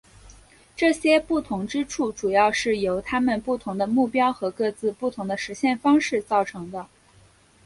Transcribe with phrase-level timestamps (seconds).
[0.75, 6.87] 这些不同之处主要是由他们不同的目标和各自不同的实现方式造成的。